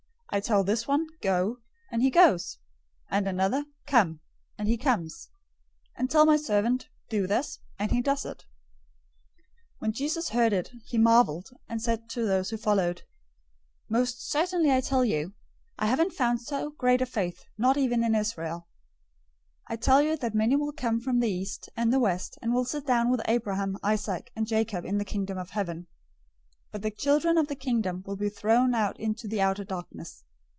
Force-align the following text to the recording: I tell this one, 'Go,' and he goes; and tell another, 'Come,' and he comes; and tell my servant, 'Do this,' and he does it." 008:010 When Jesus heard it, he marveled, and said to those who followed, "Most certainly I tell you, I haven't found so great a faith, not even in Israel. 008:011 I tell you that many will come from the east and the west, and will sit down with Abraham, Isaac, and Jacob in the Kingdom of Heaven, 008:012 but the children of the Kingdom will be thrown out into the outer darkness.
I 0.33 0.39
tell 0.39 0.63
this 0.63 0.87
one, 0.87 1.07
'Go,' 1.21 1.57
and 1.91 2.01
he 2.01 2.09
goes; 2.09 2.57
and 3.09 3.25
tell 3.25 3.33
another, 3.35 3.65
'Come,' 3.85 4.21
and 4.57 4.65
he 4.69 4.77
comes; 4.77 5.29
and 5.97 6.09
tell 6.09 6.25
my 6.25 6.37
servant, 6.37 6.87
'Do 7.09 7.27
this,' 7.27 7.59
and 7.77 7.91
he 7.91 7.99
does 8.01 8.23
it." 8.25 8.45
008:010 9.39 9.45
When 9.79 9.91
Jesus 9.91 10.29
heard 10.29 10.53
it, 10.53 10.71
he 10.87 10.97
marveled, 10.97 11.49
and 11.67 11.81
said 11.81 12.07
to 12.11 12.25
those 12.25 12.49
who 12.49 12.55
followed, 12.55 13.01
"Most 13.89 14.25
certainly 14.31 14.71
I 14.71 14.79
tell 14.79 15.03
you, 15.03 15.33
I 15.77 15.87
haven't 15.87 16.13
found 16.13 16.39
so 16.39 16.69
great 16.77 17.01
a 17.01 17.05
faith, 17.05 17.43
not 17.57 17.75
even 17.75 18.01
in 18.01 18.15
Israel. 18.15 18.69
008:011 19.69 19.73
I 19.73 19.75
tell 19.75 20.01
you 20.01 20.15
that 20.15 20.33
many 20.33 20.55
will 20.55 20.71
come 20.71 21.01
from 21.01 21.19
the 21.19 21.27
east 21.29 21.67
and 21.75 21.91
the 21.91 21.99
west, 21.99 22.39
and 22.41 22.53
will 22.53 22.63
sit 22.63 22.85
down 22.87 23.11
with 23.11 23.19
Abraham, 23.27 23.77
Isaac, 23.83 24.31
and 24.37 24.47
Jacob 24.47 24.85
in 24.85 24.97
the 24.97 25.03
Kingdom 25.03 25.37
of 25.37 25.49
Heaven, 25.49 25.87
008:012 26.73 26.73
but 26.73 26.81
the 26.83 26.91
children 26.97 27.37
of 27.37 27.49
the 27.49 27.55
Kingdom 27.57 28.01
will 28.05 28.15
be 28.15 28.29
thrown 28.29 28.73
out 28.73 28.97
into 28.97 29.27
the 29.27 29.41
outer 29.41 29.65
darkness. 29.65 30.23